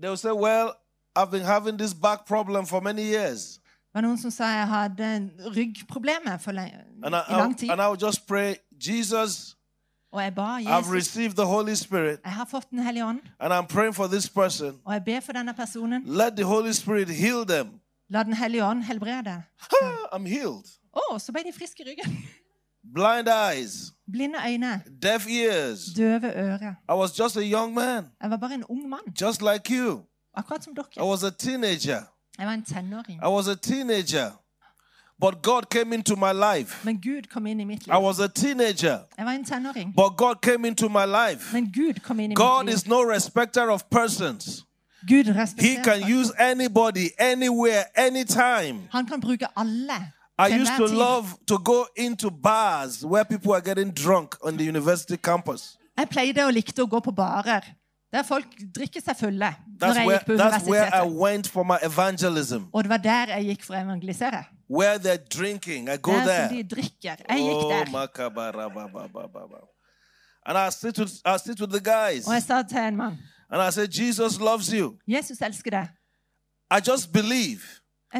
[0.00, 0.72] They will say, Well,
[1.16, 3.60] I've been having this back problem for many years.
[3.94, 7.70] Det var noen som sa jeg hadde ryggproblemer for I, i lang tid.
[7.70, 8.56] and I would just pray,
[8.88, 9.56] Jesus,
[10.14, 13.52] Og jeg ba I've received the Holy Spirit, Jeg har fått Den hellige ånd, and
[13.52, 14.80] I'm praying for this person.
[14.84, 16.02] og jeg ber for denne personen.
[16.06, 17.68] Let the Holy Spirit heal them.
[18.10, 19.42] La Den hellige ånd helbrede.
[20.12, 20.64] I'm healed.
[20.96, 22.18] Å, så ble de friske i ryggen.
[22.94, 25.84] Blind eyes, Blinde øyne, deaf ears.
[25.96, 26.74] døve ører.
[26.88, 30.00] I was just a young man, Jeg var bare en ung mann, just like you.
[30.36, 31.06] akkurat som I dere.
[31.08, 32.00] was a teenager.
[32.38, 33.20] Jeg var en tenåring.
[33.22, 34.30] I was a teenager.
[35.24, 36.84] But God came into my life.
[36.84, 38.98] Men Gud kom inn i mitt I was a teenager.
[39.18, 39.94] Jeg var en tenåring.
[39.96, 41.52] But God came into my life.
[41.52, 44.64] Men Gud kom inn i God mitt is no respecter of persons.
[45.08, 48.82] Gud He respekterer can use anybody, anywhere, anytime.
[48.90, 50.12] Han kan bruke alle.
[50.38, 50.96] I til used to tid.
[50.96, 55.76] love to go into bars where people are getting drunk on the university campus.
[55.98, 57.60] Jeg pleide og likte å gå på barer
[58.12, 58.44] der folk
[58.76, 59.48] drikker seg fulle
[59.80, 61.20] når That's jeg where, gikk på that's where I universitetet.
[61.22, 62.62] went for my evangelism.
[62.72, 64.44] Og det var der jeg gikk for å evangelisere.
[64.68, 66.48] Where they're drinking, I go som there.
[66.48, 67.16] de drikker.
[67.28, 69.68] Jeg gikk Oh, makabarababababa.
[70.46, 73.18] And I sit with I sit with the guys, Og jeg sa til en mann
[73.50, 74.98] and I said, Jesus loves you.
[75.08, 75.88] Jesus elsker deg.
[76.70, 77.60] I just believe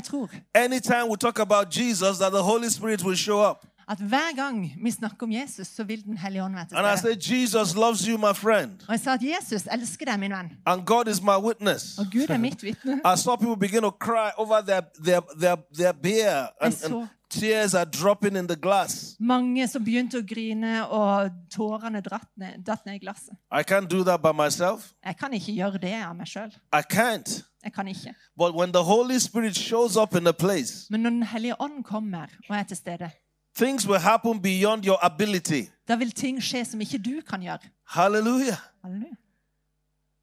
[0.04, 3.66] tror anytime we talk about Jesus, that the Holy Spirit will show up.
[3.88, 6.86] At hver gang vi snakker om Jesus, så vil Den hellige ånd være til And
[6.86, 7.22] I stede.
[7.22, 10.52] said, Jesus loves you, my friend, Og jeg sa at Jesus elsker deg, min venn.
[10.66, 11.98] and God is my witness.
[11.98, 13.00] Og Gud er mitt vitne.
[13.04, 17.74] I saw people begin to cry over their their their, their beer, and, and tears
[17.74, 19.16] are dropping in the glass.
[19.20, 23.34] Mange som begynte å grine, og tårene dratt ned, datt ned i glasset.
[23.50, 24.92] I can't do that by myself.
[25.06, 26.52] Jeg kan ikke gjøre det av meg sjøl.
[26.72, 27.42] I can't.
[27.64, 28.14] Jeg kan ikke.
[28.38, 31.84] But when the Holy Spirit shows up in a place, Men når Den hellige ånd
[31.84, 33.10] kommer og er til stede,
[33.56, 35.62] things will happen beyond your ability.
[35.88, 37.58] da vil ting skje som ikke du kan gjøre.
[37.86, 38.56] Hallelujah.
[38.84, 39.14] Halleluja.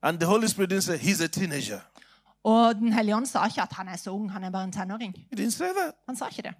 [0.03, 1.79] And the Holy Spirit didn't say, He's a teenager.
[2.43, 4.71] Og Den hellige ånd sa ikke at han er så ung, han er bare en
[4.71, 5.15] tenåring.
[5.17, 5.93] He didn't say that.
[6.05, 6.53] Han sa ikke det.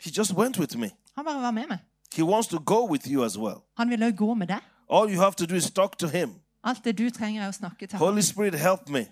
[0.00, 0.90] He just went with me.
[1.16, 1.78] Han bare var med meg.
[2.16, 3.56] He wants to go with you as well.
[3.76, 4.60] Han vil òg gå med deg.
[4.92, 6.34] All you have to do is talk to Him.
[6.64, 8.06] Alt det du trenger, er å snakke til ham.
[8.06, 9.06] Holy Spirit, help me.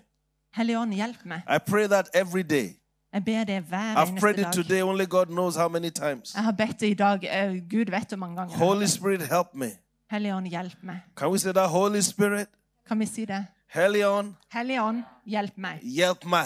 [0.53, 1.41] Hellige ånd, hjelp meg.
[1.49, 2.78] I pray that every day.
[3.13, 4.53] Jeg ber det hver I've prayed eneste it dag.
[4.63, 6.33] today, only God knows how many times.
[6.35, 7.19] Jeg har bedt det i dag.
[7.23, 8.57] eh, Gud vet hvor mange ganger.
[8.57, 9.69] Holy Spirit, help me.
[10.11, 10.99] Hellige ånd, hjelp meg.
[11.17, 11.69] Can we say that?
[11.69, 12.47] Holy Spirit,
[12.87, 13.45] Kan vi si det?
[13.73, 15.79] Helion, Hellige ånd, hjelp meg.
[15.97, 16.43] help me.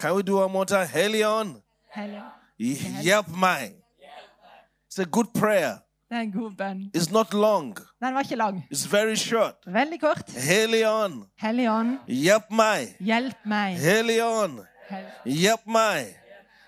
[0.00, 0.86] Can we do one more time?
[0.86, 1.56] Helion,
[2.58, 3.74] help me.
[4.90, 5.76] It's a good prayer.
[6.10, 6.90] Det er en god bønn.
[6.96, 7.76] It's not long.
[8.04, 8.64] Den var ikke lang.
[8.74, 9.54] It's very short.
[9.66, 10.30] Veldig kort.
[10.30, 12.86] Helion, help me.
[13.00, 13.76] hjelp meg.
[13.78, 16.14] Helion, Hel- my.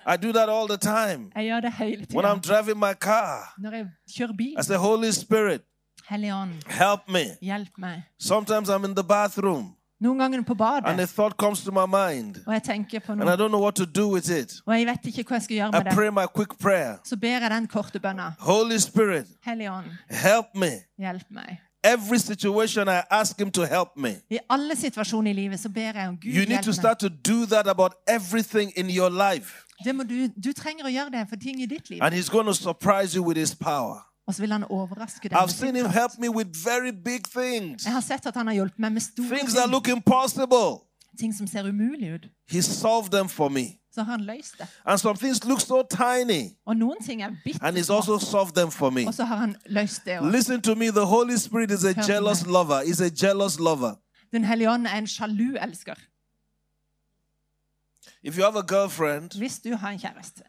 [0.07, 1.31] I do that all the time.
[1.37, 4.55] Jeg gjør det hele When I'm driving my car, Når jeg kjører bil.
[4.61, 5.61] I say, Holy Spirit,
[6.09, 7.25] help me.
[7.43, 8.03] hjelp meg.
[8.21, 10.57] Sometimes I'm in the bathroom Noen ganger er på
[10.87, 13.49] and a thought comes to my mind og jeg tenker på and I noe, don't
[13.49, 14.53] know what to do with it.
[14.67, 15.93] og jeg vet ikke hva jeg skal gjøre I med det.
[15.95, 16.97] pray my quick prayer.
[17.05, 18.33] Så ber jeg den korte bønna.
[18.41, 20.71] Holy Spirit, help me.
[20.99, 21.61] hjelp meg.
[21.85, 24.11] Every situation I ask Him to help me.
[24.31, 27.09] I alle situasjoner i livet så ber jeg om Gud You need to start to
[27.09, 29.65] do that about everything in your life.
[29.85, 31.99] Det må du, du trenger å gjøre det for ting i ditt liv.
[32.03, 34.07] And He's going to surprise you with His power.
[34.27, 35.39] Og så vil han overraske deg.
[35.39, 38.55] I've seen Him help me with very big things, Jeg har sett at han har
[38.55, 40.87] hjulpet meg med store things that look impossible.
[41.21, 42.27] Ting som ser umulig ut.
[42.51, 43.65] He solved them for me.
[43.95, 44.31] Så han.
[44.85, 48.55] And some things look so tiny, Og noen ting er bitte and He's also solved
[48.55, 49.07] them for me.
[49.07, 50.31] og så har han løst det også.
[50.37, 50.87] Listen to me.
[50.87, 52.53] The Holy Spirit is a Help jealous me.
[52.53, 52.81] lover.
[52.83, 53.95] He's a jealous lover.
[54.33, 55.95] Den hellige ånd er en sjalu elsker.
[58.23, 60.43] If you have a girlfriend, Hvis du har en kjæreste,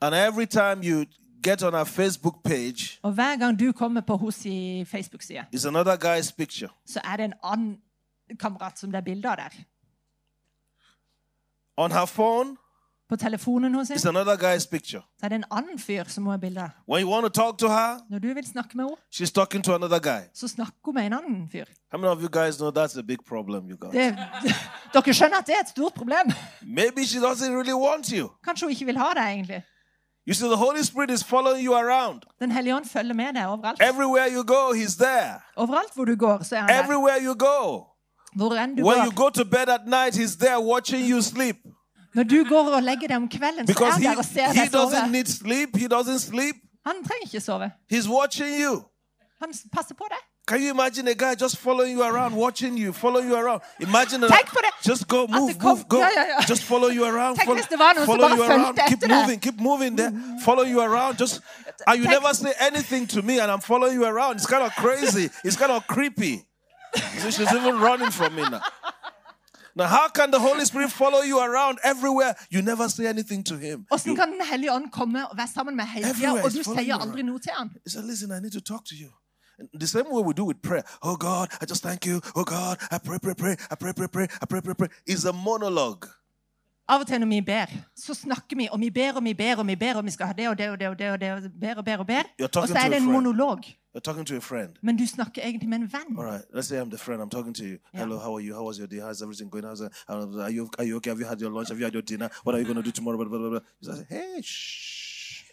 [0.00, 1.04] and every time you
[1.44, 5.64] get on her Facebook page, og hver gang du kommer på hos i Facebook-sida, is
[5.66, 6.68] another guy's picture.
[6.86, 7.76] så er det en annen
[8.36, 9.50] kamerat som det er bilde av der.
[11.76, 12.56] On her phone
[13.08, 15.02] På telefonen hos is henne another guy's picture.
[15.20, 16.68] så er det en annen fyr som hun har bilde av.
[16.88, 19.64] When you want to talk to her, Når du vil snakke med henne, she's talking
[19.64, 20.20] to another guy.
[20.34, 21.64] så snakker hun med en annen fyr.
[21.92, 23.92] How many of you guys know that's a big problem you got?
[23.92, 24.16] Det,
[24.94, 26.32] dere skjønner at det er et stort problem.
[26.62, 28.28] Maybe she doesn't really want you.
[28.44, 29.62] Kanskje hun ikke vil ha deg, egentlig.
[30.26, 32.22] You see, the Holy Spirit is following you around.
[32.40, 33.82] Den hellige ånd følger med deg overalt.
[33.82, 35.40] Everywhere you go, He's there.
[35.56, 36.82] Overalt hvor du går, så er han der.
[36.84, 37.84] Everywhere you go.
[38.36, 41.56] Hvor enn du When you go to bed at night, He's there watching you sleep.
[42.14, 44.24] Når du går og legger deg om kvelden, så er Because han he, der og
[44.24, 44.82] ser he deg sove.
[44.92, 45.76] doesn't need sleep.
[45.76, 46.56] He doesn't sleep.
[46.86, 47.70] Han trenger ikke sove.
[47.92, 48.82] He's watching you.
[49.40, 50.18] Han passer på deg.
[50.48, 53.60] Can you imagine a guy just following you around, watching you, following you around?
[53.80, 54.20] Imagine.
[54.28, 54.72] Tenk på det.
[54.90, 55.98] Just go, move, kom- move, go.
[55.98, 56.44] Ja, ja, ja.
[56.48, 57.36] Just follow you around.
[57.36, 58.78] Tenk follow, hvis det var noen som follow you around.
[58.88, 60.12] Keep moving, keep moving there.
[60.44, 61.20] Follow you around.
[61.20, 61.40] Just
[61.86, 64.36] and you Tenk- never say anything to me, and I'm following you around.
[64.36, 65.30] It's kind of crazy.
[65.44, 66.42] It's kind of creepy.
[66.94, 68.60] So she's even running from me now.
[69.74, 72.34] Now, how can the Holy Spirit follow you around everywhere?
[72.50, 73.86] You never say anything to him.
[73.88, 76.82] Hvordan kan Den hellige ånd komme og være sammen med hele tida, og du sier
[76.88, 77.70] you aldri noe til han?
[77.84, 79.08] He said, Listen, I need to talk to you.
[79.80, 80.82] The same way we do with prayer.
[81.02, 82.20] Oh God, I just thank you.
[82.34, 83.56] Oh God, I pray, pray, pray.
[83.70, 84.26] I pray, pray, pray.
[84.42, 84.88] I pray, pray, pray.
[85.06, 86.06] It's a monologue.
[86.92, 89.62] Av og til når vi ber, så snakker vi, og vi ber og vi ber
[89.62, 91.20] og vi ber, og vi skal ha det og det og det og det, og
[91.20, 92.28] det, og ber og ber og ber.
[92.42, 93.64] Og så er det en monolog.
[94.82, 96.18] Men du snakker egentlig med en venn.
[96.18, 97.22] All right, let's say I'm the friend.
[97.22, 97.78] I'm talking to you.
[97.92, 98.54] Hello, how are you?
[98.54, 99.00] How was your day?
[99.00, 99.64] How's everything going?
[99.64, 99.82] How's?
[100.08, 101.10] Are you, are you okay?
[101.10, 101.68] Have you had your lunch?
[101.68, 102.30] Have you had your dinner?
[102.42, 103.18] What are you going to do tomorrow?
[103.18, 103.60] Blah, blah, blah.
[103.80, 105.44] You say, hey, shh.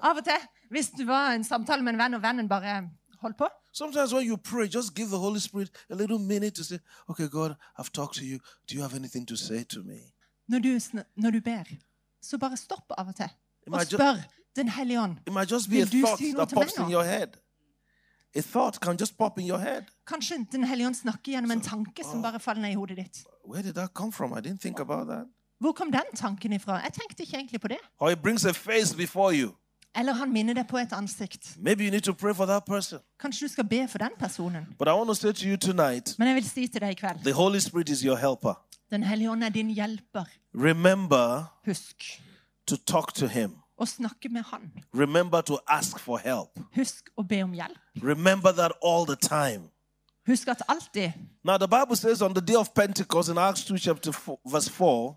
[0.00, 2.82] Av og til, hvis du var i en samtale med en venn, og vennen bare
[3.20, 6.64] holdt på, Sometimes when you pray, just give the Holy Spirit a little minute to
[6.64, 6.78] say,
[7.08, 8.38] okay, God, I've talked to you.
[8.68, 9.98] Do you have anything to say to me?
[10.48, 10.80] når du,
[11.16, 11.64] når du ber,
[12.22, 13.28] så bare stopp av og til.
[13.72, 14.16] Og spør
[14.56, 15.16] Den hellige ånd.
[15.26, 17.28] It might just be a thought that pops in your head.
[18.34, 19.82] A thought can just pop in your head.
[20.06, 23.24] Kanskje Den hellige ånd snakker gjennom en tanke som bare faller ned i hodet ditt.
[23.44, 24.32] Where did that come from?
[24.32, 25.26] I didn't think about that.
[25.60, 26.80] Hvor kom den tanken ifra?
[26.82, 27.78] Jeg tenkte ikke egentlig på det.
[27.98, 29.54] Or it brings a face before you.
[29.96, 31.56] Eller han minner deg på et ansikt.
[31.58, 32.98] Maybe you need to pray for that person.
[33.20, 34.66] Kanskje du skal be for den personen.
[34.78, 36.94] But I want to say to you tonight Men jeg vil si til deg i
[36.94, 38.54] kveld the Holy Spirit is your helper.
[38.90, 40.24] Den hellige ånd er din hjelper.
[40.54, 42.22] Remember Husk
[42.66, 43.50] to talk to Him.
[43.78, 44.72] å snakke med han.
[44.94, 46.58] Remember to ask for help.
[46.74, 47.78] Husk å be om hjelp.
[48.02, 49.70] Remember that all the time.
[50.26, 51.12] Husk at alltid
[51.44, 54.68] Now, the Bible says on the day of Pentecost in Acts 2, chapter 4, verse
[54.68, 55.16] 4,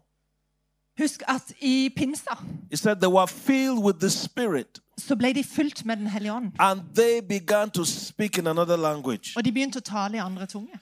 [1.00, 2.38] Husk at i pinsa
[2.72, 6.34] it said they were filled with the Spirit så ble de fylt med Den hellige
[6.34, 6.52] ånd.
[6.60, 9.34] and they began to speak in another language.
[9.36, 10.80] Og de begynte å tale i andre tunge.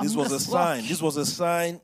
[0.00, 0.82] This was Andre a sign.
[0.82, 0.86] språk.
[0.88, 1.80] This was a sign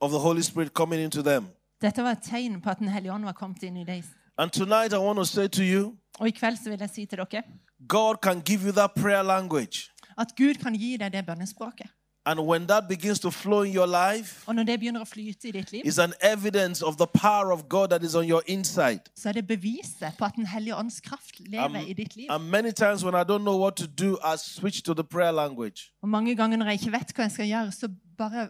[0.00, 1.46] of the Holy Spirit coming into them.
[1.80, 4.02] Dette var et tegn på at Den hellige ånd var kommet inn i dem.
[4.38, 7.06] And tonight, I want to say to you Og i kveld så vil jeg si
[7.06, 7.42] til dere
[7.88, 9.90] God can give you that prayer language.
[10.18, 11.86] at Gud kan gi deg det bønnespråket.
[12.30, 15.48] And when that begins to flow in your life, Og når det begynner å flyte
[15.48, 19.00] i ditt liv, an evidence of the power of God that is on your inside.
[19.16, 22.26] så er det beviset på at Den hellige ånds kraft lever Um, i ditt liv.
[22.30, 25.32] And many times when I don't know what to do, I switch to the prayer
[25.32, 25.80] language.
[26.02, 27.88] Og mange ganger når jeg ikke vet hva jeg skal gjøre, så
[28.18, 28.48] bare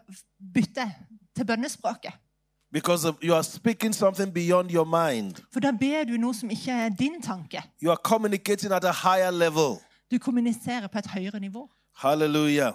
[0.54, 0.92] bytter jeg
[1.36, 2.12] til bønnespråket.
[2.72, 5.34] Because you are speaking something beyond your mind.
[5.52, 7.62] For da ber du noe som ikke er din tanke.
[7.82, 9.78] You are communicating at a higher level.
[10.10, 11.70] Du kommuniserer på et høyere nivå.
[11.96, 12.72] Hallelujah.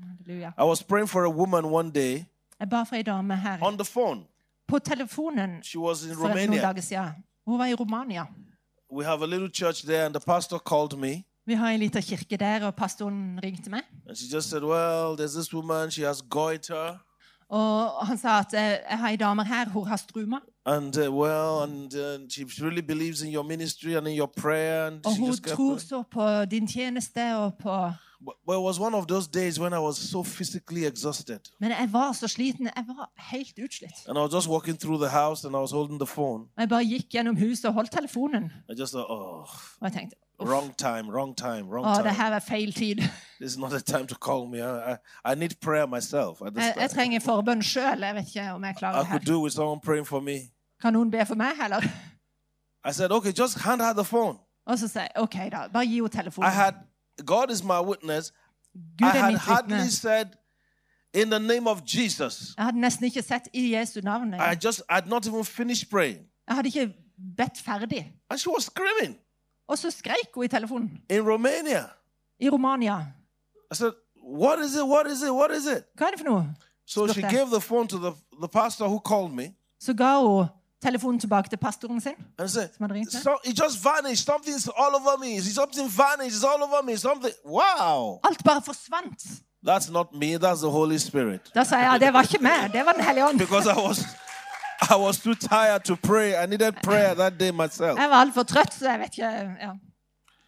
[0.00, 0.52] Halleluja.
[0.58, 2.24] I was praying for a woman one day
[2.60, 4.20] Jeg ba for ei dame her on the phone.
[4.68, 6.62] på telefonen She was in for noen Romania.
[6.62, 7.12] dager siden.
[7.46, 8.24] Hun var i Romania.
[8.92, 11.24] We have a little church there, and the pastor called me.
[11.46, 13.82] Vi har ei lita kirke der, og pastoren ringte meg.
[14.08, 16.98] And she just said, Well, there's this woman, she has goiter.
[17.48, 20.36] Og han sa at eh, jeg har ei dame her, hun har struma.
[20.66, 24.86] And uh, well, and uh, she really believes in your ministry and in your prayer.
[24.86, 27.90] And Og she hun just kept tror så på din tjeneste og på
[28.24, 31.40] But but it was one of those days when I was so physically exhausted.
[31.60, 32.66] Men jeg var så sliten.
[32.76, 34.06] Jeg var helt utslitt.
[34.08, 36.44] And I was just walking through the house and I was holding the phone.
[36.58, 38.44] Jeg bare gikk gjennom huset og holdt telefonen.
[38.68, 39.46] I just thought, oh,
[39.80, 42.14] Og jeg tenkte wrong time, wrong time, wrong det time.
[42.14, 42.96] her er feil tid.
[43.40, 44.58] This is not a time to call me.
[44.58, 44.96] I, I,
[45.32, 46.40] I need prayer myself.
[46.56, 48.02] Jeg, jeg trenger forbønn sjøl.
[48.02, 49.32] Jeg vet ikke om jeg I klarer det could her.
[49.34, 50.38] do with someone praying for me.
[50.82, 51.82] Kan noen be for meg, heller?
[52.84, 54.38] I said, okay, just hand her the phone.
[54.66, 55.68] Og så sier jeg OK, da.
[55.72, 56.50] Bare gi henne I telefonen.
[56.50, 56.74] had,
[57.24, 58.32] God is my witness.
[58.98, 60.26] Gud I had hardly said,
[61.14, 62.54] in the name of Jesus.
[62.56, 64.34] Jeg hadde nesten ikke sett i Jesu navn.
[64.34, 66.18] I just, I'd not even finished praying.
[66.48, 66.94] Jeg hadde ikke
[67.36, 68.12] bedt ferdig.
[68.30, 69.18] And she was screaming
[69.68, 71.00] Og så skreik hun i telefonen.
[71.10, 71.84] in Romania.
[72.40, 73.06] I Romania.
[73.72, 73.92] I said,
[74.24, 74.82] what is it?
[74.82, 75.30] What is it?
[75.30, 75.84] What is it?
[75.98, 76.54] Hva er det for noe?
[76.86, 80.46] So she gave the phone to the, the pastor who called me Så ga hun
[80.82, 82.12] telefonen tilbake til pastoren sin.
[82.46, 84.28] said, Som hadde ringt so, it just vanished.
[84.28, 85.40] Something's all over me.
[85.40, 86.36] Something vanished.
[86.36, 86.96] It's all over me.
[86.96, 87.34] Something.
[87.44, 88.20] Wow.
[88.24, 89.20] Alt bare forsvant.
[89.66, 90.38] That's not me.
[90.38, 91.40] That's the Holy Spirit.
[91.54, 93.38] Da sa jeg det var ikke meg, det var Den hellige ånd.
[93.38, 93.98] Because I was,
[94.90, 96.34] I was too tired to pray.
[96.44, 97.98] I needed prayer that day myself.
[97.98, 99.72] Jeg var altfor trøtt, så jeg vet ikke ja.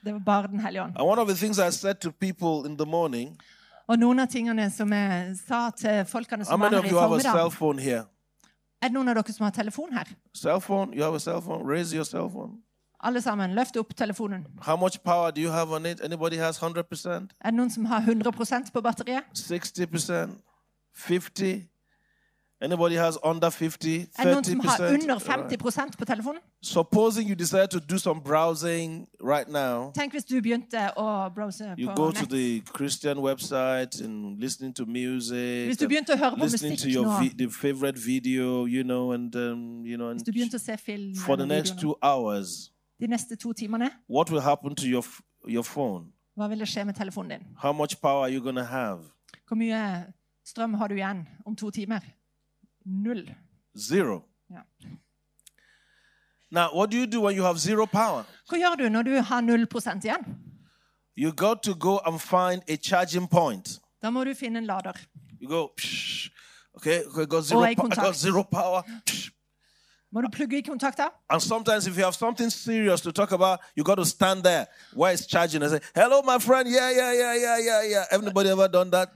[0.05, 0.93] Det var bare Den hellige ånd.
[0.99, 3.41] And one of the things I said to people in the morning,
[3.89, 6.95] Og noen av tingene som jeg sa til folkene som var many her of i
[6.95, 8.05] you have a cell formiddag phone here?
[8.85, 10.09] Er det noen av dere som har telefon her?
[10.37, 10.93] Cell phone?
[10.93, 11.65] You have a cell phone?
[11.65, 12.59] Raise your cell phone.
[13.01, 14.45] Alle sammen, løft opp telefonen.
[14.63, 16.01] How much power do you have on it?
[16.05, 17.09] Anybody has 100%?
[17.09, 19.25] Er det noen som har 100% på batteriet?
[19.35, 20.37] 60%?
[20.95, 21.65] 50?
[22.63, 25.03] Anybody has under 50, Er det noen som har 30%?
[25.03, 25.61] under Alright.
[25.61, 26.41] 50 på telefonen?
[26.63, 31.75] Supposing you decide to do some browsing right now, Tenk hvis du begynte å browse
[31.79, 32.31] you på go to nett.
[32.31, 36.87] the Christian website and listening to music, Hvis du begynte å høre på listening to
[36.87, 40.33] musikk your vi- the favorite video, you know, and um, you know, and hvis du
[40.33, 44.41] begynte å se film for the next two hours, de neste to timene, what will
[44.41, 45.05] happen to your
[45.49, 46.07] your phone?
[46.39, 47.47] hva vil det skje med telefonen din?
[47.63, 48.99] How much power are you going have?
[49.49, 50.05] Hvor mye
[50.47, 52.01] strøm har du igjen om to timer?
[52.85, 53.25] Null.
[53.79, 54.25] Zero.
[54.51, 54.63] Ja.
[56.51, 58.25] Now, what do you do when you have zero power?
[58.49, 60.37] Hva gjør du når du har null prosent igjen?
[61.17, 63.81] You got to go and find a charging point.
[64.03, 64.93] Da må du finne en lader.
[65.41, 66.31] You go, Psh,
[66.77, 68.83] okay, I got zero, I got zero power.
[69.07, 69.31] Psh.
[70.15, 71.09] Må du plugge i kontakter?
[71.29, 74.67] And sometimes, if you have something serious to talk about, you got to stand there
[74.95, 76.69] while it's charging and say, "Hello, my friend.
[76.69, 79.09] Yeah, yeah, yeah, yeah, yeah, yeah." Anybody ever done that?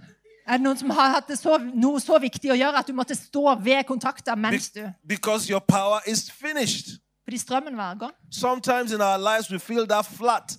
[0.49, 2.93] Er det noen som har hatt det så, noe så viktig å gjøre at du
[2.97, 6.99] måtte stå ved kontakter mens du Be- because your power is finished.
[7.25, 8.13] Fordi strømmen var gone?
[8.31, 10.57] Sometimes in our lives, we feel that flat.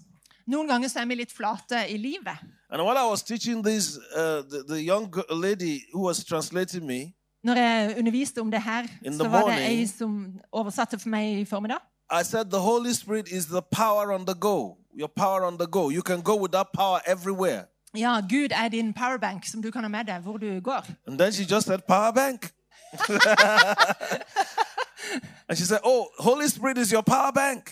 [0.47, 2.38] Noen ganger så er vi litt flate i livet.
[2.71, 7.13] And while I was teaching this, uh, the, the young lady who was translating me,
[7.43, 11.10] Når jeg underviste om det her, In så var det morning- ei som oversatte for
[11.10, 11.78] meg i formiddag.
[12.12, 14.78] I said the Holy Spirit is the power on the go.
[14.99, 15.89] Your power on the go.
[15.89, 17.63] You can go with that power everywhere.
[17.97, 20.86] Ja, Gud er din powerbank som du kan ha med deg hvor du går.
[21.08, 22.52] And then she just said, powerbank.
[25.49, 27.69] and she said, Oh, Holy Spirit is your powerbank.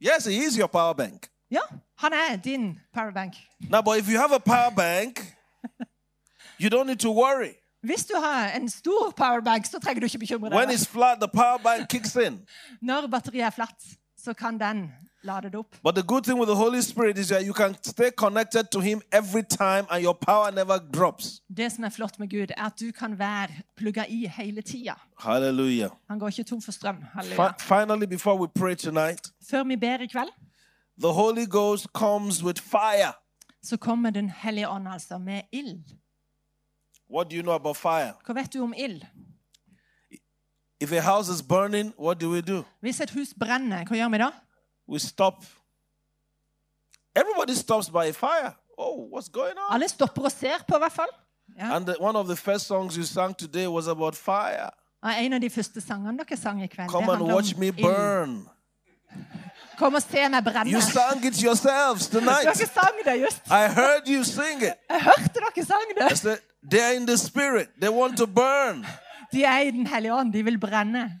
[0.00, 1.28] Yes, He is your powerbank.
[1.50, 1.60] Ja,
[1.98, 3.34] han er din powerbank.
[3.70, 5.34] Now, but if you have a powerbank,
[6.58, 7.54] you don't need to worry.
[7.82, 10.58] Hvis du har en stor powerbank, så trenger du ikke bekymre deg.
[10.58, 12.46] When it's flat, the powerbank kicks in.
[12.82, 13.82] Når batteriet er flatt,
[14.24, 14.92] så kan den
[15.28, 15.76] lade det opp.
[15.84, 18.80] But the good thing with the Holy Spirit is that you can stay connected to
[18.80, 21.42] Him every time and your power never drops.
[21.56, 24.94] Det som er flott med Gud, er at du kan være plugga i hele tida.
[25.20, 25.90] Hallelujah.
[26.08, 26.96] Han går ikke tom for strøm.
[26.96, 27.52] Fi- Halleluja.
[27.58, 30.30] finally, before we pray tonight, Før vi ber i kveld,
[31.00, 33.12] the Holy Ghost comes with fire.
[33.62, 35.84] så kommer Den hellige ånd altså med ild.
[37.14, 38.12] What do you know about fire?
[38.26, 39.02] Hva vet du om ild?
[40.80, 42.62] If a house is burning, what do we do?
[42.80, 44.28] Hvis et hus brenner, hva gjør vi da?
[44.88, 45.44] We stop.
[47.16, 48.54] Everybody stops by a fire.
[48.78, 49.74] Oh, what's going on?
[49.74, 51.08] Alle stopper og ser på, i hvert fall.
[51.58, 51.74] Ja.
[51.76, 54.70] And the, one of the first songs you sang today was about fire.
[55.02, 57.54] Og En av de første sangene dere sang i kveld, Come det and handler watch
[57.54, 58.48] om me burn.
[59.78, 60.72] Kom og se meg brenne.
[60.72, 62.44] You sang it yourselves tonight.
[62.44, 63.46] Dere sang det just.
[63.46, 64.74] I heard you sing it.
[64.90, 66.18] Jeg hørte dere sang I det.
[66.18, 66.38] said,
[66.74, 67.68] they're in the spirit.
[67.80, 68.86] They want to burn.
[69.32, 70.32] De er i Den hellige ånd.
[70.32, 71.20] De vil brenne.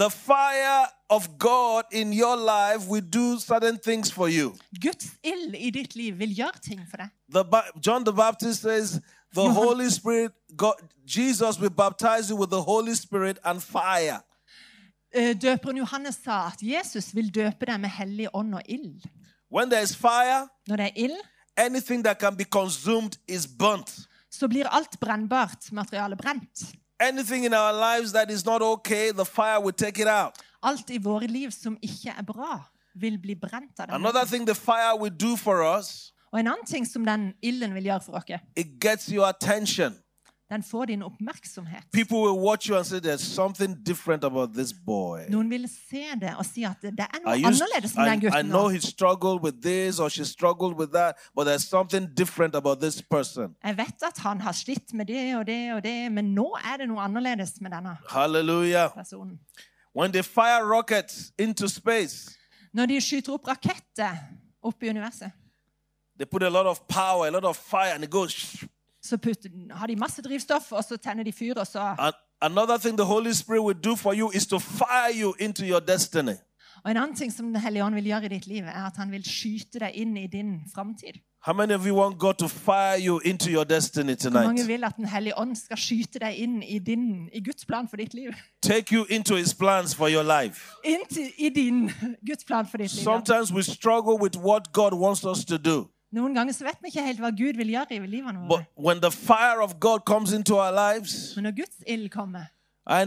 [0.00, 4.54] The fire of God in your life will do certain things for you.
[4.80, 7.08] Guds ild i ditt liv vil gjøre ting for deg.
[7.32, 7.44] The,
[7.86, 8.90] John the Baptist says,
[9.34, 10.74] the Johan- Holy Spirit, God,
[11.06, 14.20] Jesus will baptize you with the Holy Spirit and fire.
[15.14, 19.02] Eh, Døperen Johannes sa at Jesus vil døpe deg med hellig ånd og ild.
[19.52, 21.20] When there's fire, Når det er ild,
[21.56, 23.98] anything that can be consumed is burnt.
[24.30, 26.72] så blir alt brennbart materiale brent.
[27.00, 30.32] Anything in our lives that is not okay, the fire will take it out.
[30.62, 32.58] Alt i våre liv som ikke er bra,
[32.94, 33.94] vil bli brent av den.
[33.94, 37.74] Another thing the fire will do for us, Og en annen ting som den ilden
[37.74, 39.96] vil gjøre for dere, it gets your attention.
[40.50, 41.84] Den får din oppmerksomhet.
[41.92, 45.20] People will watch you and say, There's something different about this boy.
[45.28, 48.20] Noen vil se det og si at det er I, noe used, annerledes med den
[48.20, 48.46] gutten.
[48.46, 52.54] I know he struggled with this or she struggled with that, but there's something different
[52.56, 53.54] about this person.
[53.64, 56.76] Jeg vet at han har slitt med det og det og det, men nå er
[56.76, 58.90] det noe annerledes med denne Hallelujah.
[58.94, 59.38] personen.
[59.94, 62.36] When they fire rockets into space,
[62.72, 64.16] Når de skyter opp raketter
[64.62, 65.30] opp i universet,
[66.18, 68.64] they put a lot of power, a lot of fire, and it goes.
[69.02, 72.78] Så putter, har de masse drivstoff, og så tenner de fyr, og så And another
[72.78, 76.36] thing the Holy Spirit will do for you is to fire you into your destiny.
[76.84, 78.96] Og en annen ting som Den hellige ånd vil gjøre i ditt liv, er at
[78.96, 81.20] han vil skyte deg inn i din framtid.
[81.42, 84.84] How many of you want God to fire you into your destiny Hvor mange vil
[84.84, 88.14] at Den hellige ånd skal skyte deg inn i, din, i Guds plan for ditt
[88.14, 88.32] liv?
[88.62, 90.72] Take you into His plans for your life.
[90.84, 91.00] Inn
[91.38, 91.90] I din
[92.26, 93.04] Guds plan for ditt liv.
[93.04, 95.88] Sometimes we struggle with what God wants us to do.
[96.12, 98.64] Noen ganger så vet vi ikke helt hva Gud vil gjøre i livene våre.
[101.36, 102.44] Men når Guds ild kommer,
[102.90, 103.04] I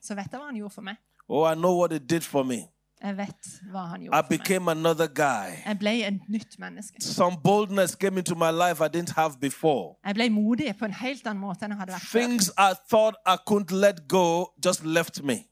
[0.00, 0.96] så vet jeg hva han gjorde for meg.
[1.28, 2.62] Oh, I know what it did for me.
[3.02, 4.68] Jeg vet hva han I gjorde for meg.
[4.68, 5.52] another guy.
[5.66, 7.02] Jeg ble et nytt menneske.
[7.02, 9.96] Some boldness came into my life I didn't have before.
[10.06, 12.18] Jeg ble modig på en helt annen måte enn jeg hadde vært før.
[12.58, 15.44] I thought I couldn't let go just left me.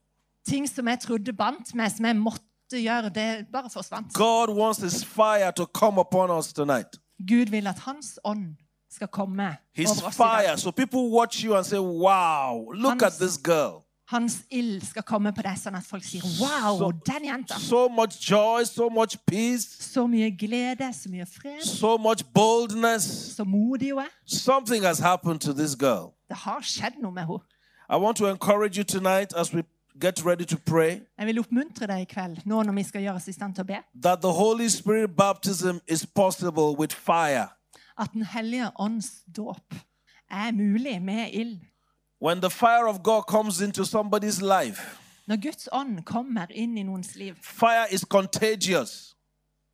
[0.49, 2.43] Ting som jeg trodde bandt meg, som jeg måtte
[2.73, 4.14] gjøre, det bare forsvant.
[4.14, 6.99] God wants His fire to come upon us tonight.
[7.29, 8.57] Gud vil at hans ånd
[8.91, 10.45] skal komme His over oss i dag.
[10.47, 10.59] fire.
[10.59, 13.83] So people watch you and say, Wow, look at this girl.
[14.09, 17.45] Hans ild skal komme på deg, sånn at folk sier 'wow, Så- den.
[17.59, 23.03] So much joy, so much peace, Så mye glede, så mye fred, so much boldness.
[23.37, 23.93] så modig.
[24.27, 26.12] Something has happened to this girl.
[26.29, 27.39] Det har skjedd noe med henne.
[27.91, 29.62] I want to encourage you tonight as we
[30.01, 33.14] get ready to pray Jeg vil oppmuntre deg i kveld, nå når vi skal gjøre
[33.14, 37.49] oss i stand til å be, that the Holy Spirit baptism is possible with fire.
[37.99, 39.74] at Den hellige ånds dåp
[40.30, 41.61] er mulig med ild.
[42.20, 44.80] When the fire of God comes into somebody's life,
[45.26, 49.16] Når Guds ånd kommer inn i noens liv, fire is contagious.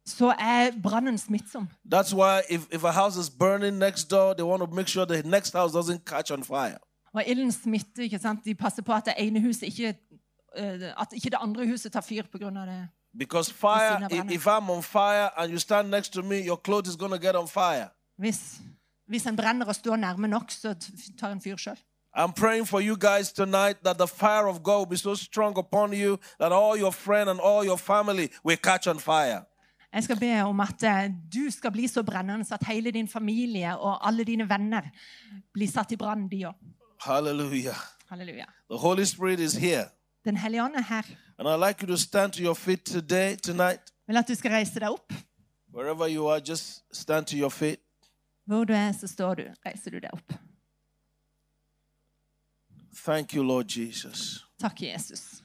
[0.06, 1.68] så er brannen smittsom.
[1.94, 5.04] That's why if, if a house is burning next door, they want to make sure
[5.06, 6.78] the next house doesn't catch on fire.
[7.14, 8.02] Og ilden smitter.
[8.02, 8.44] ikke sant?
[8.44, 9.94] De passer på at det ene huset ikke
[10.56, 12.50] at ikke det andre huset tar fyr pga.
[12.50, 12.88] det.
[13.18, 16.96] Because fire, if I'm on fire and you stand next to me, your clothes is
[16.96, 17.88] going to get on fire.
[18.18, 18.60] Hvis,
[19.06, 20.74] hvis en brenner og står nærme nok, så
[21.20, 21.76] tar en fyr sjøl.
[22.16, 25.58] I'm praying for you guys tonight that the fire of God will be so strong
[25.58, 29.44] upon you that all your friends and all your family will catch on fire.
[29.92, 33.08] Jeg skal be om at eh, du skal bli så brennende så at hele din
[33.08, 34.82] familie og alle dine venner
[35.54, 36.54] blir satt i brann, de òg.
[37.00, 37.76] Hallelujah.
[38.08, 38.44] Halleluja.
[38.70, 39.84] The Holy Spirit is here.
[40.24, 41.02] Den hellige ånd er her.
[41.38, 43.80] And I'd like you to stand to your feet today, tonight.
[44.08, 45.12] Jeg vil at du skal reise deg opp.
[45.74, 47.80] Wherever you are, just stand to your feet.
[48.44, 49.42] Hvor du er, så står du.
[49.66, 50.32] Reiser du deg opp.
[52.94, 54.44] Thank you, Lord Jesus.
[54.60, 55.42] Takk, Jesus.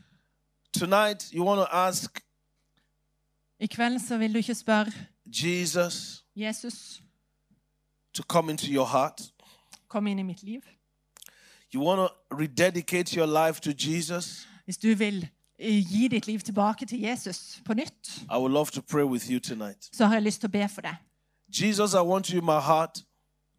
[0.73, 2.19] Tonight, you want to ask
[3.59, 4.91] I kveld så vil du ikke spørre
[5.25, 7.01] Jesus Jesus,
[8.13, 9.21] to come into your heart.
[9.87, 10.61] kom inn i mitt liv.
[11.73, 14.47] You want to rededicate your life to Jesus.
[14.67, 15.27] Hvis du vil
[15.59, 19.31] eh, gi ditt liv tilbake til Jesus på nytt, I would love to pray with
[19.31, 19.89] you tonight.
[19.95, 20.95] så har jeg lyst til å be for deg.
[21.61, 23.03] Jesus, I want you in my heart.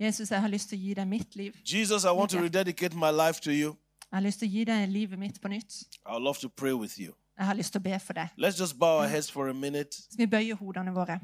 [0.01, 1.53] Jesus, jeg har lyst til å gi deg mitt liv.
[1.65, 3.75] Jesus, I want to rededicate my life to you.
[4.11, 5.83] Jeg har lyst til å gi deg livet mitt på nytt.
[6.07, 7.13] I would love to pray with you.
[7.39, 8.29] Jeg har lyst til å be for deg.
[8.39, 9.91] Let's just bow our heads for a minute.
[10.11, 11.21] Så vi bøyer hodene våre.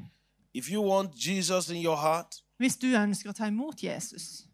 [0.53, 4.45] If you want Jesus in your heart, Hvis du ønsker å ta imot Jesus,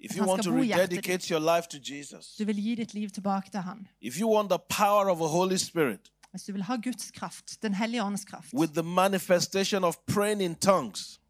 [0.00, 2.74] if you want to bo i hjertet rededicate your life to Jesus, du vil gi
[2.74, 3.88] ditt liv tilbake til Han.
[4.00, 7.62] if you want the power of the Holy Spirit Hvis du vil ha Guds kraft,
[7.62, 11.20] Den hellige ånds kraft, with the manifestation of praying in tongues,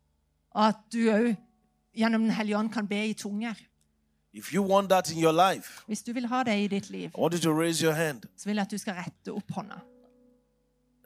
[0.51, 1.35] og at du òg
[1.97, 3.55] gjennom Den hellige ånd kan be i tunger
[4.33, 7.09] if you want that in your life, Hvis du vil ha det i ditt liv,
[7.09, 8.23] I want you to raise your hand.
[8.37, 9.75] så vil jeg at du skal rette opp hånda.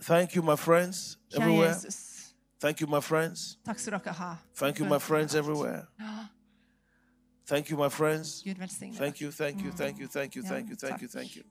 [0.02, 1.74] Thank you, my friends everywhere.
[1.74, 3.58] Jesus, Thank you, my friends.
[3.66, 4.36] takk skal dere ha.
[4.56, 5.86] Thank you, my friends everywhere.
[7.46, 8.42] Thank you, my friends.
[8.42, 11.44] Gud Thank you, thank you, thank you, thank you, thank you, thank you, thank you.